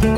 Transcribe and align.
Moin 0.00 0.12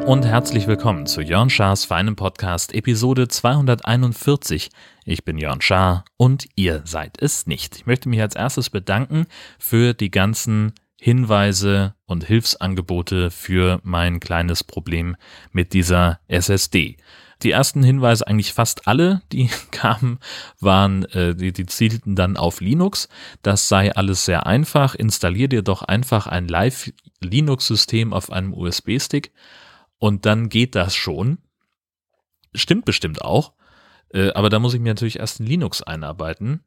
und 0.00 0.26
herzlich 0.26 0.66
willkommen 0.66 1.06
zu 1.06 1.22
Jörn 1.22 1.48
Schars 1.48 1.86
feinem 1.86 2.14
Podcast 2.14 2.74
Episode 2.74 3.28
241. 3.28 4.68
Ich 5.06 5.24
bin 5.24 5.38
Jörn 5.38 5.62
Schaar 5.62 6.04
und 6.18 6.46
ihr 6.56 6.82
seid 6.84 7.22
es 7.22 7.46
nicht. 7.46 7.76
Ich 7.76 7.86
möchte 7.86 8.10
mich 8.10 8.20
als 8.20 8.36
erstes 8.36 8.68
bedanken 8.68 9.24
für 9.58 9.94
die 9.94 10.10
ganzen 10.10 10.74
Hinweise 11.06 11.94
und 12.06 12.24
Hilfsangebote 12.24 13.30
für 13.30 13.78
mein 13.84 14.18
kleines 14.18 14.64
Problem 14.64 15.14
mit 15.52 15.72
dieser 15.72 16.18
SSD. 16.26 16.96
Die 17.44 17.52
ersten 17.52 17.84
Hinweise, 17.84 18.26
eigentlich 18.26 18.52
fast 18.52 18.88
alle, 18.88 19.22
die 19.30 19.48
kamen, 19.70 20.18
waren, 20.58 21.04
äh, 21.04 21.36
die, 21.36 21.52
die 21.52 21.66
zielten 21.66 22.16
dann 22.16 22.36
auf 22.36 22.60
Linux. 22.60 23.08
Das 23.42 23.68
sei 23.68 23.94
alles 23.94 24.24
sehr 24.24 24.46
einfach. 24.46 24.96
Installier 24.96 25.46
dir 25.46 25.62
doch 25.62 25.82
einfach 25.82 26.26
ein 26.26 26.48
Live-Linux-System 26.48 28.12
auf 28.12 28.32
einem 28.32 28.52
USB-Stick 28.52 29.30
und 29.98 30.26
dann 30.26 30.48
geht 30.48 30.74
das 30.74 30.96
schon. 30.96 31.38
Stimmt 32.52 32.84
bestimmt 32.84 33.22
auch. 33.22 33.52
Äh, 34.12 34.32
aber 34.32 34.48
da 34.48 34.58
muss 34.58 34.74
ich 34.74 34.80
mir 34.80 34.88
natürlich 34.90 35.20
erst 35.20 35.38
in 35.38 35.46
Linux 35.46 35.84
einarbeiten. 35.84 36.64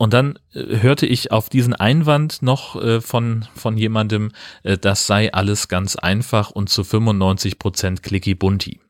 Und 0.00 0.14
dann 0.14 0.38
äh, 0.54 0.78
hörte 0.78 1.04
ich 1.04 1.30
auf 1.30 1.50
diesen 1.50 1.74
Einwand 1.74 2.40
noch 2.40 2.74
äh, 2.82 3.02
von, 3.02 3.44
von 3.54 3.76
jemandem, 3.76 4.32
äh, 4.62 4.78
das 4.78 5.06
sei 5.06 5.30
alles 5.30 5.68
ganz 5.68 5.94
einfach 5.94 6.50
und 6.50 6.70
zu 6.70 6.80
95% 6.80 8.00
clicky 8.00 8.34
bunti. 8.34 8.80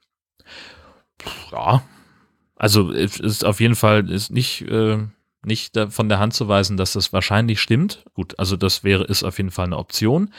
Ja, 1.51 1.83
also 2.55 2.93
ist 2.93 3.45
auf 3.45 3.59
jeden 3.59 3.75
Fall 3.75 4.09
ist 4.09 4.31
nicht, 4.31 4.63
äh, 4.63 4.99
nicht 5.45 5.77
von 5.89 6.09
der 6.09 6.21
Hand 6.21 6.33
zu 6.35 6.47
weisen, 6.47 6.77
dass 6.77 6.93
das 6.93 7.13
wahrscheinlich 7.13 7.61
stimmt. 7.61 8.05
Gut, 8.15 8.39
also 8.39 8.57
das 8.57 8.85
wäre, 8.85 9.03
ist 9.03 9.25
auf 9.25 9.39
jeden 9.39 9.51
Fall 9.51 9.67
eine 9.67 9.79
Option. 9.79 10.33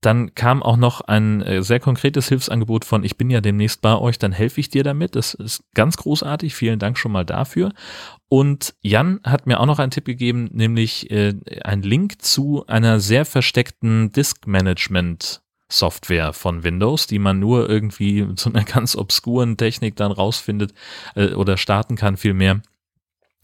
Dann 0.00 0.34
kam 0.34 0.62
auch 0.62 0.76
noch 0.76 1.00
ein 1.00 1.42
äh, 1.42 1.62
sehr 1.62 1.80
konkretes 1.80 2.28
Hilfsangebot 2.28 2.84
von, 2.84 3.02
ich 3.02 3.16
bin 3.16 3.30
ja 3.30 3.40
demnächst 3.40 3.80
bei 3.80 3.96
euch, 3.96 4.18
dann 4.18 4.32
helfe 4.32 4.60
ich 4.60 4.68
dir 4.68 4.84
damit. 4.84 5.16
Das 5.16 5.34
ist 5.34 5.64
ganz 5.74 5.96
großartig. 5.96 6.54
Vielen 6.54 6.78
Dank 6.78 6.98
schon 6.98 7.12
mal 7.12 7.24
dafür. 7.24 7.72
Und 8.28 8.74
Jan 8.82 9.20
hat 9.24 9.46
mir 9.46 9.58
auch 9.58 9.66
noch 9.66 9.78
einen 9.78 9.90
Tipp 9.90 10.04
gegeben, 10.04 10.50
nämlich 10.52 11.10
äh, 11.10 11.34
ein 11.64 11.82
Link 11.82 12.22
zu 12.22 12.66
einer 12.66 13.00
sehr 13.00 13.24
versteckten 13.24 14.12
Disk 14.12 14.46
Management 14.46 15.42
Software 15.68 16.32
von 16.32 16.62
Windows, 16.62 17.06
die 17.06 17.18
man 17.18 17.40
nur 17.40 17.68
irgendwie 17.68 18.22
mit 18.22 18.38
so 18.38 18.50
einer 18.50 18.64
ganz 18.64 18.96
obskuren 18.96 19.56
Technik 19.56 19.96
dann 19.96 20.12
rausfindet 20.12 20.74
äh, 21.14 21.32
oder 21.32 21.56
starten 21.56 21.96
kann 21.96 22.16
vielmehr. 22.16 22.60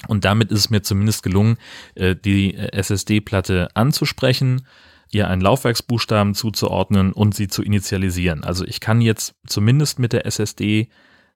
Und 0.09 0.25
damit 0.25 0.51
ist 0.51 0.59
es 0.59 0.71
mir 0.71 0.83
zumindest 0.83 1.23
gelungen, 1.23 1.57
äh, 1.95 2.17
die 2.17 2.55
äh, 2.55 2.73
SSD-Platte 2.73 3.69
anzusprechen, 3.75 4.67
ihr 5.13 5.29
einen 5.29 5.43
Laufwerksbuchstaben 5.43 6.35
zuzuordnen 6.35 7.13
und 7.13 7.35
sie 7.35 7.49
zu 7.49 7.63
initialisieren. 7.63 8.45
Also 8.45 8.65
ich 8.65 8.81
kann 8.81 9.01
jetzt 9.01 9.35
zumindest 9.47 9.99
mit 9.99 10.13
der 10.13 10.27
SSD 10.27 10.89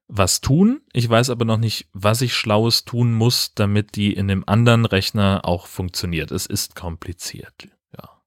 was 0.07 0.41
tun. 0.41 0.81
Ich 0.93 1.07
weiß 1.09 1.29
aber 1.29 1.45
noch 1.45 1.57
nicht, 1.57 1.87
was 1.93 2.21
ich 2.21 2.33
Schlaues 2.33 2.85
tun 2.85 3.13
muss, 3.13 3.53
damit 3.53 3.95
die 3.95 4.13
in 4.13 4.27
dem 4.27 4.47
anderen 4.47 4.85
Rechner 4.85 5.41
auch 5.43 5.67
funktioniert. 5.67 6.31
Es 6.31 6.45
ist 6.45 6.75
kompliziert. 6.75 7.67
Ja. 7.95 8.21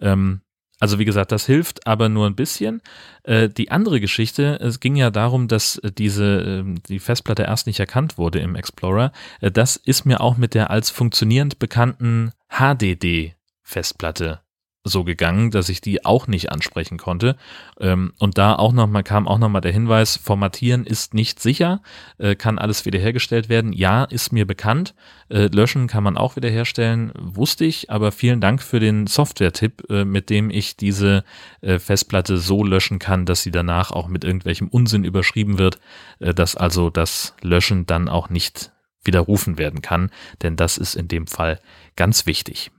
Ähm, 0.00 0.40
also 0.80 0.98
wie 0.98 1.04
gesagt, 1.04 1.30
das 1.30 1.46
hilft 1.46 1.86
aber 1.86 2.08
nur 2.08 2.26
ein 2.26 2.34
bisschen. 2.34 2.82
Äh, 3.22 3.48
die 3.48 3.70
andere 3.70 4.00
Geschichte, 4.00 4.58
es 4.60 4.80
ging 4.80 4.96
ja 4.96 5.10
darum, 5.10 5.46
dass 5.46 5.80
diese 5.96 6.64
äh, 6.64 6.74
die 6.88 6.98
Festplatte 6.98 7.44
erst 7.44 7.68
nicht 7.68 7.78
erkannt 7.78 8.18
wurde 8.18 8.40
im 8.40 8.56
Explorer. 8.56 9.12
Äh, 9.40 9.52
das 9.52 9.76
ist 9.76 10.06
mir 10.06 10.20
auch 10.20 10.36
mit 10.36 10.54
der 10.54 10.70
als 10.70 10.90
funktionierend 10.90 11.60
bekannten 11.60 12.32
HDD 12.48 13.36
Festplatte 13.62 14.41
so 14.84 15.04
gegangen, 15.04 15.50
dass 15.50 15.68
ich 15.68 15.80
die 15.80 16.04
auch 16.04 16.26
nicht 16.26 16.50
ansprechen 16.50 16.98
konnte. 16.98 17.36
Ähm, 17.78 18.12
und 18.18 18.36
da 18.36 18.56
auch 18.56 18.72
noch 18.72 18.88
mal 18.88 19.02
kam 19.02 19.28
auch 19.28 19.38
noch 19.38 19.48
mal 19.48 19.60
der 19.60 19.72
Hinweis: 19.72 20.16
Formatieren 20.16 20.84
ist 20.84 21.14
nicht 21.14 21.40
sicher, 21.40 21.82
äh, 22.18 22.34
kann 22.34 22.58
alles 22.58 22.84
wiederhergestellt 22.84 23.48
werden. 23.48 23.72
Ja, 23.72 24.04
ist 24.04 24.32
mir 24.32 24.46
bekannt. 24.46 24.94
Äh, 25.28 25.46
löschen 25.46 25.86
kann 25.86 26.02
man 26.02 26.16
auch 26.16 26.36
wiederherstellen, 26.36 27.12
wusste 27.16 27.64
ich. 27.64 27.90
Aber 27.90 28.10
vielen 28.10 28.40
Dank 28.40 28.62
für 28.62 28.80
den 28.80 29.06
Software-Tipp, 29.06 29.84
äh, 29.88 30.04
mit 30.04 30.30
dem 30.30 30.50
ich 30.50 30.76
diese 30.76 31.24
Festplatte 31.62 32.38
so 32.38 32.64
löschen 32.64 32.98
kann, 32.98 33.24
dass 33.24 33.42
sie 33.42 33.52
danach 33.52 33.92
auch 33.92 34.08
mit 34.08 34.24
irgendwelchem 34.24 34.68
Unsinn 34.68 35.04
überschrieben 35.04 35.58
wird, 35.58 35.78
dass 36.18 36.56
also 36.56 36.90
das 36.90 37.34
Löschen 37.40 37.86
dann 37.86 38.08
auch 38.08 38.30
nicht 38.30 38.72
widerrufen 39.04 39.58
werden 39.58 39.80
kann. 39.80 40.10
Denn 40.42 40.56
das 40.56 40.76
ist 40.76 40.96
in 40.96 41.08
dem 41.08 41.26
Fall 41.26 41.60
ganz 41.94 42.26
wichtig. 42.26 42.72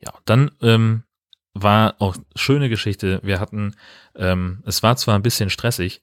Ja, 0.00 0.12
dann 0.24 0.50
ähm, 0.60 1.04
war 1.54 1.96
auch 1.98 2.16
schöne 2.36 2.68
Geschichte. 2.68 3.20
Wir 3.22 3.40
hatten, 3.40 3.74
ähm, 4.16 4.62
es 4.66 4.82
war 4.82 4.96
zwar 4.96 5.14
ein 5.14 5.22
bisschen 5.22 5.50
stressig, 5.50 6.02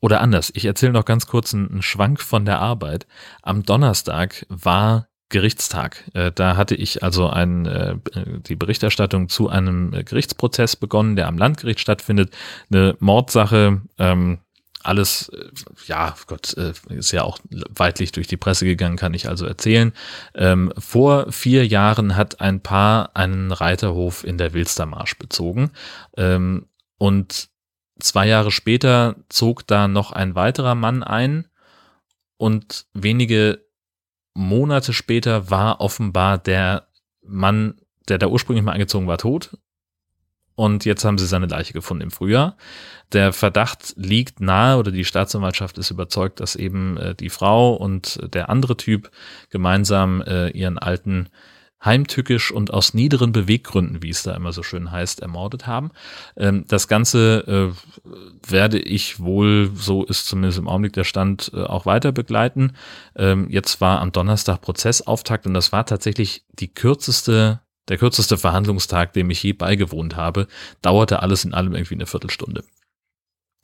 oder 0.00 0.20
anders, 0.20 0.52
ich 0.54 0.64
erzähle 0.64 0.92
noch 0.92 1.04
ganz 1.04 1.26
kurz 1.26 1.54
einen, 1.54 1.70
einen 1.70 1.82
Schwank 1.82 2.20
von 2.20 2.44
der 2.44 2.60
Arbeit. 2.60 3.06
Am 3.42 3.62
Donnerstag 3.62 4.46
war 4.48 5.08
Gerichtstag. 5.28 6.04
Äh, 6.14 6.30
da 6.32 6.56
hatte 6.56 6.74
ich 6.74 7.02
also 7.02 7.28
ein, 7.28 7.66
äh, 7.66 7.96
die 8.46 8.54
Berichterstattung 8.54 9.28
zu 9.28 9.48
einem 9.48 9.90
Gerichtsprozess 9.90 10.76
begonnen, 10.76 11.16
der 11.16 11.26
am 11.26 11.38
Landgericht 11.38 11.80
stattfindet. 11.80 12.36
Eine 12.70 12.96
Mordsache, 13.00 13.82
ähm, 13.98 14.38
alles, 14.86 15.28
äh, 15.30 15.50
ja, 15.86 16.14
Gott, 16.26 16.56
äh, 16.56 16.72
ist 16.88 17.12
ja 17.12 17.22
auch 17.22 17.38
weitlich 17.50 18.12
durch 18.12 18.26
die 18.26 18.36
Presse 18.36 18.64
gegangen, 18.64 18.96
kann 18.96 19.14
ich 19.14 19.28
also 19.28 19.46
erzählen. 19.46 19.92
Ähm, 20.34 20.72
vor 20.78 21.30
vier 21.32 21.66
Jahren 21.66 22.16
hat 22.16 22.40
ein 22.40 22.60
Paar 22.60 23.14
einen 23.14 23.52
Reiterhof 23.52 24.24
in 24.24 24.38
der 24.38 24.54
Wilstermarsch 24.54 25.18
bezogen. 25.18 25.72
Ähm, 26.16 26.66
und 26.98 27.48
zwei 28.00 28.26
Jahre 28.26 28.50
später 28.50 29.16
zog 29.28 29.66
da 29.66 29.88
noch 29.88 30.12
ein 30.12 30.34
weiterer 30.34 30.74
Mann 30.74 31.02
ein. 31.02 31.46
Und 32.38 32.86
wenige 32.92 33.64
Monate 34.34 34.92
später 34.92 35.50
war 35.50 35.80
offenbar 35.80 36.38
der 36.38 36.88
Mann, 37.22 37.80
der 38.08 38.18
da 38.18 38.26
ursprünglich 38.26 38.64
mal 38.64 38.72
eingezogen 38.72 39.06
war, 39.06 39.18
tot 39.18 39.56
und 40.56 40.84
jetzt 40.84 41.04
haben 41.04 41.18
sie 41.18 41.26
seine 41.26 41.46
Leiche 41.46 41.72
gefunden 41.72 42.02
im 42.02 42.10
Frühjahr. 42.10 42.56
Der 43.12 43.32
Verdacht 43.32 43.94
liegt 43.96 44.40
nahe 44.40 44.78
oder 44.78 44.90
die 44.90 45.04
Staatsanwaltschaft 45.04 45.78
ist 45.78 45.90
überzeugt, 45.90 46.40
dass 46.40 46.56
eben 46.56 46.96
äh, 46.96 47.14
die 47.14 47.30
Frau 47.30 47.74
und 47.74 48.18
der 48.34 48.48
andere 48.48 48.76
Typ 48.76 49.10
gemeinsam 49.50 50.22
äh, 50.22 50.48
ihren 50.50 50.78
alten 50.78 51.28
heimtückisch 51.84 52.50
und 52.50 52.72
aus 52.72 52.94
niederen 52.94 53.32
Beweggründen, 53.32 54.02
wie 54.02 54.10
es 54.10 54.22
da 54.22 54.34
immer 54.34 54.52
so 54.52 54.62
schön 54.62 54.90
heißt, 54.90 55.20
ermordet 55.20 55.66
haben. 55.66 55.90
Ähm, 56.36 56.64
das 56.68 56.88
Ganze 56.88 57.74
äh, 58.06 58.50
werde 58.50 58.78
ich 58.78 59.20
wohl, 59.20 59.70
so 59.74 60.04
ist 60.04 60.26
zumindest 60.26 60.58
im 60.58 60.68
Augenblick 60.68 60.94
der 60.94 61.04
Stand, 61.04 61.52
äh, 61.54 61.62
auch 61.62 61.86
weiter 61.86 62.12
begleiten. 62.12 62.72
Ähm, 63.14 63.48
jetzt 63.50 63.80
war 63.80 64.00
am 64.00 64.10
Donnerstag 64.10 64.62
Prozessauftakt 64.62 65.46
und 65.46 65.54
das 65.54 65.70
war 65.70 65.86
tatsächlich 65.86 66.44
die 66.58 66.72
kürzeste 66.72 67.60
der 67.88 67.98
kürzeste 67.98 68.38
Verhandlungstag, 68.38 69.12
dem 69.12 69.30
ich 69.30 69.42
je 69.42 69.52
beigewohnt 69.52 70.16
habe, 70.16 70.48
dauerte 70.82 71.22
alles 71.22 71.44
in 71.44 71.54
allem 71.54 71.74
irgendwie 71.74 71.94
eine 71.94 72.06
Viertelstunde. 72.06 72.64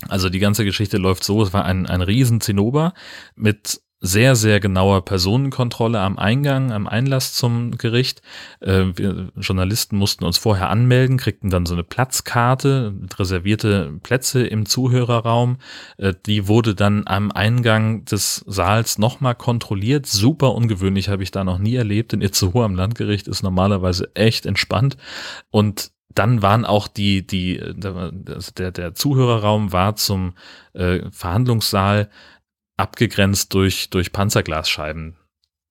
Also 0.09 0.29
die 0.29 0.39
ganze 0.39 0.65
Geschichte 0.65 0.99
läuft 0.99 1.25
so, 1.25 1.43
es 1.43 1.53
war 1.53 1.65
ein, 1.65 1.87
ein 1.87 2.03
riesen 2.03 2.41
Zinnober 2.41 2.95
mit 3.35 3.81
sehr, 4.05 4.35
sehr 4.35 4.59
genauer 4.59 5.05
Personenkontrolle 5.05 6.01
am 6.01 6.19
Eingang, 6.19 6.73
am 6.73 6.89
Einlass 6.89 7.35
zum 7.35 7.79
Gericht. 7.79 8.21
Äh, 8.61 8.87
wir 8.97 9.29
Journalisten 9.37 9.97
mussten 9.97 10.25
uns 10.25 10.39
vorher 10.39 10.71
anmelden, 10.71 11.19
kriegten 11.19 11.51
dann 11.51 11.67
so 11.67 11.75
eine 11.75 11.85
Platzkarte, 11.85 12.95
reservierte 13.17 13.93
Plätze 14.03 14.45
im 14.45 14.67
Zuhörerraum. 14.67 15.59
Äh, 15.99 16.15
die 16.27 16.49
wurde 16.49 16.75
dann 16.75 17.05
am 17.07 17.31
Eingang 17.31 18.05
des 18.05 18.45
Saals 18.49 18.99
nochmal 18.99 19.37
kontrolliert. 19.37 20.07
Super 20.07 20.53
ungewöhnlich, 20.53 21.09
habe 21.09 21.23
ich 21.23 21.31
da 21.31 21.45
noch 21.45 21.59
nie 21.59 21.77
erlebt. 21.77 22.13
In 22.13 22.23
Itzehoe 22.23 22.65
am 22.65 22.75
Landgericht 22.75 23.29
ist 23.29 23.45
normalerweise 23.45 24.11
echt 24.15 24.47
entspannt. 24.47 24.97
Und 25.53 25.93
dann 26.13 26.43
waren 26.43 26.65
auch 26.65 26.89
die, 26.89 27.25
die, 27.25 27.63
der, 27.75 28.73
der 28.73 28.95
Zuhörerraum 28.95 29.73
war 29.73 29.95
zum 29.95 30.35
äh, 30.75 31.09
Verhandlungssaal 31.11 32.11
abgegrenzt 32.83 33.55
durch, 33.55 33.89
durch 33.91 34.13
Panzerglasscheiben. 34.13 35.17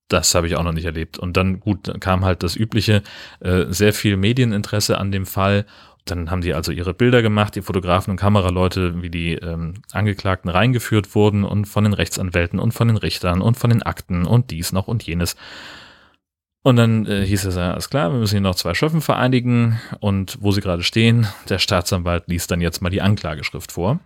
Das 0.08 0.34
habe 0.34 0.46
ich 0.46 0.56
auch 0.56 0.64
noch 0.64 0.72
nicht 0.72 0.84
erlebt. 0.84 1.18
Und 1.18 1.36
dann, 1.36 1.60
gut, 1.60 2.00
kam 2.00 2.24
halt 2.24 2.42
das 2.42 2.56
übliche, 2.56 3.02
äh, 3.40 3.66
sehr 3.68 3.92
viel 3.92 4.16
Medieninteresse 4.16 4.98
an 4.98 5.12
dem 5.12 5.26
Fall. 5.26 5.66
Dann 6.04 6.30
haben 6.30 6.40
die 6.40 6.52
also 6.52 6.72
ihre 6.72 6.94
Bilder 6.94 7.22
gemacht, 7.22 7.54
die 7.54 7.62
Fotografen 7.62 8.10
und 8.10 8.16
Kameraleute, 8.16 9.02
wie 9.02 9.10
die 9.10 9.34
ähm, 9.34 9.74
Angeklagten 9.92 10.50
reingeführt 10.50 11.14
wurden 11.14 11.44
und 11.44 11.66
von 11.66 11.84
den 11.84 11.92
Rechtsanwälten 11.92 12.58
und 12.58 12.72
von 12.72 12.88
den 12.88 12.96
Richtern 12.96 13.40
und 13.40 13.56
von 13.56 13.70
den 13.70 13.82
Akten 13.82 14.26
und 14.26 14.50
dies 14.50 14.72
noch 14.72 14.88
und 14.88 15.04
jenes. 15.04 15.36
Und 16.62 16.76
dann 16.76 17.06
äh, 17.06 17.24
hieß 17.26 17.44
es 17.44 17.56
ja, 17.56 17.72
alles 17.72 17.90
klar, 17.90 18.12
wir 18.12 18.18
müssen 18.18 18.34
hier 18.34 18.40
noch 18.40 18.54
zwei 18.54 18.74
Schöffen 18.74 19.00
vereinigen 19.00 19.80
und 20.00 20.38
wo 20.40 20.52
sie 20.52 20.60
gerade 20.60 20.82
stehen, 20.82 21.26
der 21.48 21.58
Staatsanwalt 21.58 22.24
liest 22.26 22.50
dann 22.50 22.60
jetzt 22.60 22.82
mal 22.82 22.90
die 22.90 23.02
Anklageschrift 23.02 23.72
vor. 23.72 24.00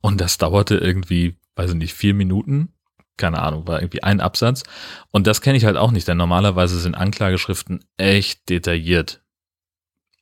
Und 0.00 0.20
das 0.20 0.38
dauerte 0.38 0.76
irgendwie 0.76 1.36
weiß 1.58 1.70
ich 1.70 1.76
nicht, 1.76 1.94
vier 1.94 2.14
Minuten, 2.14 2.72
keine 3.16 3.42
Ahnung, 3.42 3.66
war 3.66 3.80
irgendwie 3.80 4.02
ein 4.02 4.20
Absatz. 4.20 4.62
Und 5.10 5.26
das 5.26 5.40
kenne 5.40 5.58
ich 5.58 5.64
halt 5.64 5.76
auch 5.76 5.90
nicht, 5.90 6.06
denn 6.08 6.16
normalerweise 6.16 6.78
sind 6.78 6.94
Anklageschriften 6.94 7.84
echt 7.96 8.48
detailliert. 8.48 9.22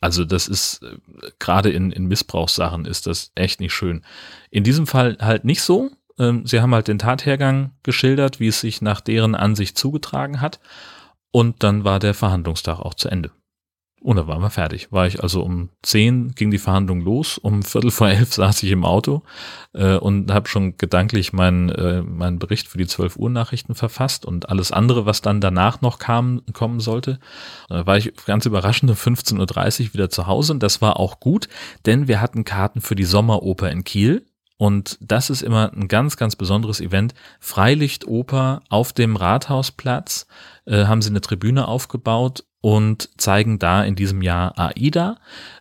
Also 0.01 0.25
das 0.25 0.49
ist, 0.49 0.83
äh, 0.83 0.97
gerade 1.39 1.71
in, 1.71 1.93
in 1.93 2.07
Missbrauchssachen 2.07 2.85
ist 2.85 3.07
das 3.07 3.33
echt 3.35 3.61
nicht 3.61 3.75
schön. 3.75 4.05
In 4.51 4.65
diesem 4.65 4.87
Fall 4.87 5.19
halt 5.21 5.45
nicht 5.45 5.63
so. 5.63 5.91
Ähm, 6.19 6.47
sie 6.47 6.61
haben 6.61 6.75
halt 6.75 6.89
den 6.89 6.99
Tathergang 6.99 7.73
geschildert, 7.83 8.41
wie 8.41 8.49
es 8.49 8.61
sich 8.61 8.83
nach 8.83 9.01
deren 9.01 9.35
Ansicht 9.35 9.77
zugetragen 9.79 10.41
hat. 10.41 10.61
Und 11.33 11.63
dann 11.63 11.85
war 11.85 11.99
der 11.99 12.15
Verhandlungstag 12.15 12.79
auch 12.79 12.95
zu 12.95 13.09
Ende. 13.09 13.31
Und 14.03 14.17
dann 14.17 14.27
waren 14.27 14.43
wir 14.43 14.51
fertig. 14.51 14.93
War 14.93 15.07
ich 15.07 15.23
also 15.23 15.43
um 15.43 15.71
zehn 15.83 16.33
ging 16.35 16.51
die 16.51 16.59
Verhandlung 16.59 17.01
los, 17.01 17.39
um 17.39 17.63
Viertel 17.63 17.91
vor 17.91 18.09
elf 18.09 18.35
saß 18.35 18.63
ich 18.63 18.71
im 18.71 18.85
Auto 18.85 19.23
äh, 19.73 19.97
und 19.97 20.31
habe 20.31 20.49
schon 20.49 20.77
gedanklich 20.77 21.33
meinen 21.33 21.71
äh, 21.71 22.03
meinen 22.03 22.39
Bericht 22.39 22.69
für 22.69 22.79
die 22.79 22.87
12 22.87 23.17
Uhr 23.17 23.31
Nachrichten 23.31 23.75
verfasst 23.75 24.27
und 24.27 24.51
alles 24.51 24.71
andere, 24.71 25.07
was 25.07 25.23
dann 25.23 25.41
danach 25.41 25.81
noch 25.81 25.99
kam, 25.99 26.43
kommen 26.53 26.81
sollte. 26.81 27.19
Da 27.69 27.87
war 27.87 27.97
ich 27.97 28.13
ganz 28.27 28.45
überraschend 28.45 28.91
um 28.91 28.97
15.30 28.97 29.87
Uhr 29.87 29.95
wieder 29.95 30.11
zu 30.11 30.27
Hause 30.27 30.53
und 30.53 30.63
das 30.63 30.83
war 30.83 31.01
auch 31.01 31.19
gut, 31.19 31.49
denn 31.87 32.07
wir 32.07 32.21
hatten 32.21 32.45
Karten 32.45 32.83
für 32.83 32.97
die 32.97 33.05
Sommeroper 33.05 33.71
in 33.71 33.83
Kiel 33.83 34.27
und 34.59 34.99
das 35.01 35.31
ist 35.31 35.43
immer 35.43 35.73
ein 35.73 35.89
ganz, 35.89 36.17
ganz 36.17 36.37
besonderes 36.37 36.81
Event. 36.81 37.15
Freilichtoper 37.41 38.63
auf 38.69 38.93
dem 38.93 39.17
Rathausplatz 39.17 40.27
äh, 40.65 40.85
haben 40.85 41.03
sie 41.03 41.11
eine 41.11 41.21
Tribüne 41.21 41.69
aufgebaut 41.69 42.45
und 42.67 43.11
zeigen 43.17 43.61
da 43.61 43.85
in 43.85 43.95
diesem 43.95 44.23
Jahr 44.23 44.59
AIDA. 44.59 45.19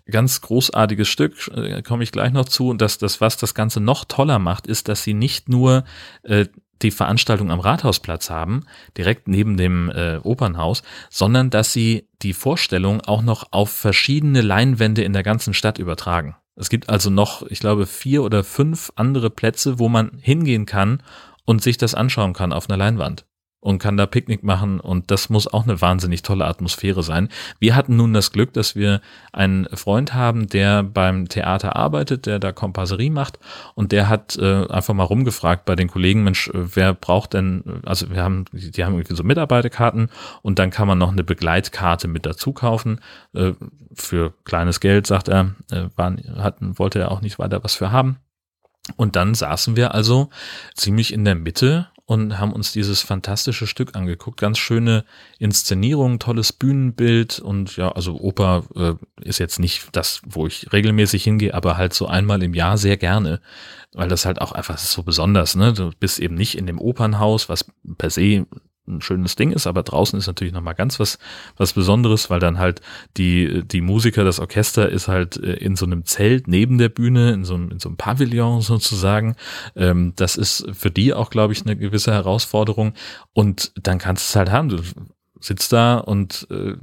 Ganz 0.10 0.42
großartiges 0.42 1.08
Stück, 1.08 1.52
äh, 1.56 1.84
komme 1.84 2.02
ich 2.02 2.12
gleich 2.12 2.34
noch 2.34 2.46
zu. 2.46 2.70
Und 2.70 2.82
das, 2.82 2.98
das, 2.98 3.22
was 3.22 3.38
das 3.38 3.54
Ganze 3.54 3.80
noch 3.80 4.06
toller 4.06 4.40
macht, 4.40 4.66
ist, 4.66 4.88
dass 4.90 5.04
sie 5.04 5.14
nicht 5.14 5.48
nur 5.48 5.84
äh, 6.24 6.48
die 6.82 6.90
Veranstaltung 6.90 7.52
am 7.52 7.60
Rathausplatz 7.60 8.32
haben, 8.32 8.64
direkt 8.98 9.28
neben 9.28 9.56
dem 9.56 9.92
äh, 9.92 10.18
Opernhaus, 10.24 10.82
sondern 11.12 11.52
dass 11.52 11.72
sie 11.72 12.08
die 12.24 12.34
Vorstellung 12.34 13.02
auch 13.02 13.22
noch 13.22 13.50
auf 13.52 13.70
verschiedene 13.70 14.42
Leinwände 14.42 15.04
in 15.04 15.14
der 15.14 15.22
ganzen 15.22 15.54
Stadt 15.54 15.78
übertragen. 15.78 16.36
Es 16.56 16.70
gibt 16.70 16.90
also 16.90 17.12
noch, 17.12 17.44
ich 17.44 17.60
glaube, 17.60 17.86
vier 17.86 18.24
oder 18.24 18.44
fünf 18.44 18.92
andere 18.96 19.30
Plätze, 19.30 19.78
wo 19.78 19.90
man 19.90 20.18
hingehen 20.22 20.66
kann 20.66 21.04
und 21.46 21.62
sich 21.62 21.78
das 21.78 21.94
anschauen 21.94 22.34
kann 22.34 22.52
auf 22.52 22.68
einer 22.68 22.78
Leinwand 22.78 23.28
und 23.66 23.80
kann 23.80 23.98
da 23.98 24.06
Picknick 24.06 24.44
machen 24.44 24.80
und 24.80 25.10
das 25.10 25.30
muss 25.30 25.52
auch 25.52 25.64
eine 25.64 25.82
wahnsinnig 25.82 26.22
tolle 26.22 26.46
Atmosphäre 26.46 27.02
sein. 27.02 27.30
Wir 27.58 27.76
hatten 27.76 27.96
nun 27.96 28.14
das 28.14 28.32
Glück, 28.32 28.54
dass 28.54 28.76
wir 28.76 29.02
einen 29.34 29.66
Freund 29.74 30.14
haben, 30.14 30.46
der 30.48 30.84
beim 30.84 31.28
Theater 31.30 31.76
arbeitet, 31.76 32.28
der 32.28 32.38
da 32.38 32.52
Kompasserie 32.52 33.10
macht 33.10 33.40
und 33.74 33.92
der 33.92 34.08
hat 34.08 34.38
äh, 34.38 34.68
einfach 34.68 34.94
mal 34.94 35.04
rumgefragt 35.04 35.66
bei 35.66 35.76
den 35.76 35.88
Kollegen, 35.88 36.24
Mensch, 36.24 36.48
äh, 36.50 36.76
wer 36.76 36.94
braucht 36.94 37.34
denn, 37.34 37.82
also 37.86 38.12
wir 38.12 38.22
haben, 38.22 38.46
die 38.52 38.86
haben 38.86 38.94
irgendwie 38.94 39.16
so 39.16 39.24
Mitarbeiterkarten 39.24 40.10
und 40.44 40.60
dann 40.60 40.70
kann 40.70 40.88
man 40.88 41.00
noch 41.00 41.12
eine 41.12 41.24
Begleitkarte 41.24 42.08
mit 42.08 42.28
dazu 42.28 42.54
kaufen 42.54 43.00
äh, 43.34 43.54
für 43.96 44.36
kleines 44.44 44.80
Geld, 44.80 45.08
sagt 45.08 45.28
er, 45.28 45.56
äh, 45.72 45.86
waren, 45.96 46.22
hatten, 46.38 46.78
wollte 46.78 47.00
er 47.00 47.12
auch 47.12 47.22
nicht 47.22 47.40
weiter 47.40 47.64
was 47.64 47.74
für 47.74 47.92
haben. 47.92 48.20
Und 48.96 49.16
dann 49.16 49.34
saßen 49.34 49.76
wir 49.76 49.96
also 49.96 50.30
ziemlich 50.76 51.12
in 51.12 51.26
der 51.26 51.34
Mitte 51.34 51.88
und 52.06 52.38
haben 52.40 52.54
uns 52.54 52.72
dieses 52.72 53.02
fantastische 53.02 53.66
Stück 53.66 53.96
angeguckt. 53.96 54.40
Ganz 54.40 54.58
schöne 54.58 55.06
Inszenierung, 55.40 56.20
tolles 56.20 56.54
Bühnenbild 56.54 57.40
und 57.40 57.78
ja, 57.78 57.92
also 57.92 58.20
Oper 58.20 58.64
äh, 58.76 58.94
ist 59.22 59.40
jetzt 59.40 59.60
nicht 59.60 59.90
das, 59.94 60.22
wo 60.26 60.46
ich 60.46 60.72
regelmäßig 60.72 61.24
hingehe, 61.24 61.54
aber 61.54 61.78
halt 61.78 61.94
so 61.94 62.08
einmal 62.08 62.44
im 62.44 62.54
Jahr 62.54 62.78
sehr 62.78 62.98
gerne, 62.98 63.42
weil 63.94 64.08
das 64.08 64.26
halt 64.26 64.40
auch 64.40 64.52
einfach 64.52 64.78
so 64.78 65.02
besonders, 65.04 65.56
ne? 65.56 65.74
Du 65.74 65.92
bist 66.00 66.20
eben 66.20 66.36
nicht 66.36 66.56
in 66.58 66.68
dem 66.68 66.80
Opernhaus, 66.80 67.50
was 67.50 67.66
per 67.98 68.12
se 68.12 68.46
ein 68.88 69.02
schönes 69.02 69.36
Ding 69.36 69.52
ist, 69.52 69.68
aber 69.68 69.84
draußen 69.84 70.18
ist 70.18 70.28
natürlich 70.28 70.54
nochmal 70.54 70.76
ganz 70.76 71.00
was, 71.00 71.18
was 71.58 71.74
Besonderes, 71.74 72.30
weil 72.30 72.40
dann 72.40 72.60
halt 72.60 72.82
die, 73.18 73.64
die 73.66 73.82
Musiker, 73.82 74.24
das 74.24 74.40
Orchester 74.40 74.90
ist 74.90 75.08
halt 75.08 75.38
äh, 75.38 75.54
in 75.54 75.76
so 75.76 75.86
einem 75.86 76.06
Zelt 76.06 76.48
neben 76.48 76.78
der 76.78 76.90
Bühne, 76.90 77.34
in 77.34 77.46
so 77.46 77.56
einem, 77.56 77.72
in 77.72 77.80
so 77.80 77.90
einem 77.90 77.98
Pavillon 77.98 78.62
sozusagen. 78.62 79.36
Ähm, 79.76 80.14
das 80.16 80.36
ist 80.36 80.68
für 80.74 80.92
die 80.92 81.14
auch, 81.14 81.30
glaube 81.30 81.54
ich, 81.54 81.64
eine 81.64 81.76
gewisse 81.76 82.12
Herausforderung. 82.12 82.94
Und 83.34 83.72
dann 83.76 83.98
kannst 83.98 84.28
du 84.28 84.32
es 84.32 84.36
halt 84.36 84.52
haben. 84.52 84.70
Du 84.70 84.82
sitzt 85.40 85.74
da 85.74 85.98
und 85.98 86.48
äh, 86.52 86.76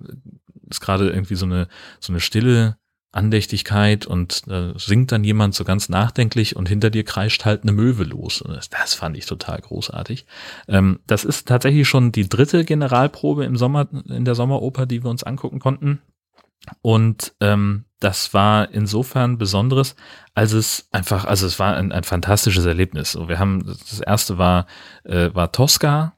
ist 0.71 0.81
gerade 0.81 1.11
irgendwie 1.11 1.35
so 1.35 1.47
eine, 1.47 1.69
so 2.01 2.13
eine 2.13 2.21
stille 2.21 2.77
Andächtigkeit 3.13 4.07
und 4.07 4.43
äh, 4.49 4.73
singt 4.77 5.13
dann 5.13 5.23
jemand 5.23 5.55
so 5.55 5.65
ganz 5.65 5.89
nachdenklich 5.91 6.57
und 6.57 6.69
hinter 6.69 6.91
dir 6.91 7.05
kreischt 7.05 7.45
halt 7.45 7.63
eine 7.63 7.73
Möwe 7.73 8.05
los. 8.05 8.41
Und 8.41 8.55
das, 8.55 8.71
das 8.71 8.95
fand 8.95 9.17
ich 9.17 9.27
total 9.27 9.61
großartig. 9.61 10.27
Ähm, 10.67 10.99
das 11.07 11.25
ist 11.25 11.47
tatsächlich 11.47 11.87
schon 11.87 12.11
die 12.11 12.29
dritte 12.29 12.65
Generalprobe 12.65 13.45
im 13.45 13.57
Sommer, 13.57 13.87
in 14.09 14.25
der 14.25 14.35
Sommeroper, 14.35 14.87
die 14.87 15.05
wir 15.05 15.11
uns 15.11 15.23
angucken 15.23 15.61
konnten. 15.61 16.01
Und 16.81 17.35
ähm, 17.41 17.85
das 18.01 18.33
war 18.35 18.71
insofern 18.73 19.37
Besonderes, 19.37 19.95
als 20.35 20.53
es 20.53 20.89
einfach, 20.91 21.25
also 21.25 21.47
es 21.47 21.59
war 21.59 21.77
ein, 21.77 21.93
ein 21.93 22.05
fantastisches 22.05 22.65
Erlebnis. 22.65 23.13
So, 23.13 23.29
wir 23.29 23.39
haben, 23.39 23.65
das 23.67 24.01
erste 24.01 24.39
war, 24.39 24.67
äh, 25.05 25.31
war 25.35 25.53
Tosca, 25.53 26.15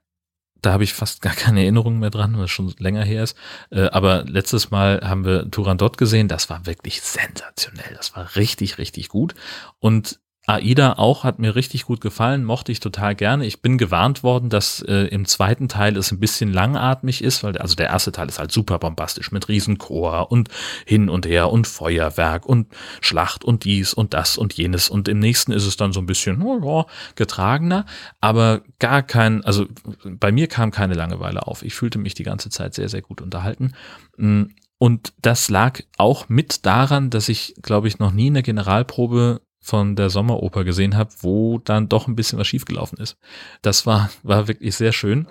da 0.64 0.72
habe 0.72 0.84
ich 0.84 0.94
fast 0.94 1.22
gar 1.22 1.34
keine 1.34 1.62
Erinnerungen 1.62 2.00
mehr 2.00 2.10
dran, 2.10 2.36
weil 2.36 2.44
es 2.44 2.50
schon 2.50 2.74
länger 2.78 3.04
her 3.04 3.22
ist. 3.22 3.36
Äh, 3.70 3.88
aber 3.88 4.24
letztes 4.24 4.70
Mal 4.70 5.00
haben 5.02 5.24
wir 5.24 5.50
Turandot 5.50 5.98
gesehen. 5.98 6.28
Das 6.28 6.50
war 6.50 6.66
wirklich 6.66 7.00
sensationell. 7.02 7.94
Das 7.96 8.16
war 8.16 8.36
richtig, 8.36 8.78
richtig 8.78 9.08
gut. 9.08 9.34
Und 9.78 10.20
AIDA 10.46 10.94
auch 10.98 11.24
hat 11.24 11.38
mir 11.38 11.54
richtig 11.54 11.84
gut 11.86 12.02
gefallen, 12.02 12.44
mochte 12.44 12.70
ich 12.70 12.78
total 12.78 13.14
gerne. 13.14 13.46
Ich 13.46 13.62
bin 13.62 13.78
gewarnt 13.78 14.22
worden, 14.22 14.50
dass 14.50 14.82
äh, 14.82 15.06
im 15.06 15.24
zweiten 15.24 15.68
Teil 15.68 15.96
es 15.96 16.12
ein 16.12 16.20
bisschen 16.20 16.52
langatmig 16.52 17.24
ist, 17.24 17.42
weil 17.42 17.56
also 17.56 17.74
der 17.74 17.86
erste 17.86 18.12
Teil 18.12 18.28
ist 18.28 18.38
halt 18.38 18.52
super 18.52 18.78
bombastisch 18.78 19.32
mit 19.32 19.48
Riesenchor 19.48 20.30
und 20.30 20.50
hin 20.84 21.08
und 21.08 21.24
her 21.24 21.50
und 21.50 21.66
Feuerwerk 21.66 22.44
und 22.44 22.66
Schlacht 23.00 23.42
und 23.42 23.64
dies 23.64 23.94
und 23.94 24.12
das 24.12 24.36
und 24.36 24.52
jenes 24.52 24.90
und 24.90 25.08
im 25.08 25.18
nächsten 25.18 25.50
ist 25.50 25.64
es 25.64 25.78
dann 25.78 25.94
so 25.94 26.00
ein 26.00 26.06
bisschen 26.06 26.42
oh, 26.42 26.60
oh, 26.62 26.84
getragener, 27.14 27.86
aber 28.20 28.60
gar 28.78 29.02
kein, 29.02 29.42
also 29.44 29.66
bei 30.04 30.30
mir 30.30 30.46
kam 30.46 30.70
keine 30.70 30.94
Langeweile 30.94 31.46
auf. 31.46 31.62
Ich 31.62 31.74
fühlte 31.74 31.98
mich 31.98 32.12
die 32.12 32.22
ganze 32.22 32.50
Zeit 32.50 32.74
sehr, 32.74 32.90
sehr 32.90 33.02
gut 33.02 33.22
unterhalten. 33.22 33.72
Mm, 34.18 34.44
und 34.76 35.14
das 35.22 35.48
lag 35.48 35.80
auch 35.96 36.28
mit 36.28 36.66
daran, 36.66 37.08
dass 37.08 37.30
ich, 37.30 37.54
glaube 37.62 37.88
ich, 37.88 37.98
noch 37.98 38.12
nie 38.12 38.26
eine 38.26 38.42
Generalprobe 38.42 39.40
von 39.64 39.96
der 39.96 40.10
Sommeroper 40.10 40.62
gesehen 40.62 40.94
habe, 40.94 41.10
wo 41.20 41.58
dann 41.58 41.88
doch 41.88 42.06
ein 42.06 42.14
bisschen 42.14 42.38
was 42.38 42.46
schiefgelaufen 42.46 42.98
ist. 42.98 43.16
Das 43.62 43.86
war, 43.86 44.10
war 44.22 44.46
wirklich 44.46 44.76
sehr 44.76 44.92
schön. 44.92 45.26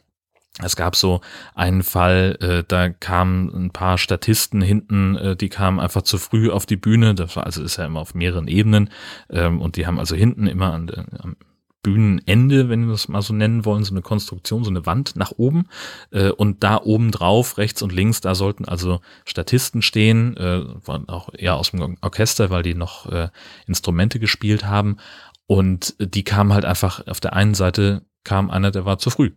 Es 0.59 0.75
gab 0.75 0.95
so 0.95 1.21
einen 1.53 1.83
Fall, 1.83 2.37
äh, 2.41 2.63
da 2.67 2.89
kamen 2.89 3.49
ein 3.53 3.71
paar 3.71 3.97
Statisten 3.97 4.61
hinten, 4.61 5.15
äh, 5.15 5.35
die 5.35 5.49
kamen 5.49 5.79
einfach 5.79 6.01
zu 6.01 6.17
früh 6.17 6.49
auf 6.49 6.65
die 6.65 6.75
Bühne. 6.75 7.13
Das 7.15 7.35
war 7.35 7.45
also 7.45 7.63
ist 7.63 7.77
ja 7.77 7.85
immer 7.85 7.99
auf 7.99 8.15
mehreren 8.15 8.47
Ebenen 8.47 8.89
ähm, 9.29 9.61
und 9.61 9.75
die 9.77 9.85
haben 9.85 9.99
also 9.99 10.15
hinten 10.15 10.47
immer 10.47 10.73
an 10.73 10.89
am 11.19 11.35
Bühnenende, 11.83 12.69
wenn 12.69 12.87
wir 12.87 12.93
es 12.93 13.09
mal 13.09 13.21
so 13.21 13.33
nennen 13.33 13.65
wollen, 13.65 13.83
so 13.83 13.93
eine 13.93 14.01
Konstruktion, 14.01 14.63
so 14.63 14.69
eine 14.69 14.85
Wand 14.85 15.15
nach 15.15 15.33
oben. 15.37 15.67
Äh, 16.11 16.31
und 16.31 16.63
da 16.63 16.81
oben 16.81 17.11
drauf, 17.11 17.57
rechts 17.57 17.81
und 17.81 17.91
links, 17.91 18.21
da 18.21 18.33
sollten 18.33 18.65
also 18.65 19.01
Statisten 19.25 19.81
stehen, 19.81 20.35
äh, 20.37 20.63
waren 20.87 21.07
auch 21.09 21.29
eher 21.37 21.55
aus 21.55 21.71
dem 21.71 21.97
Orchester, 22.01 22.49
weil 22.49 22.63
die 22.63 22.73
noch 22.73 23.11
äh, 23.11 23.27
Instrumente 23.67 24.19
gespielt 24.19 24.65
haben. 24.65 24.97
Und 25.45 25.95
die 25.99 26.23
kamen 26.23 26.53
halt 26.53 26.65
einfach, 26.65 27.05
auf 27.05 27.19
der 27.19 27.33
einen 27.33 27.53
Seite 27.53 28.05
kam 28.23 28.49
einer, 28.49 28.71
der 28.71 28.85
war 28.85 28.97
zu 28.97 29.09
früh. 29.09 29.31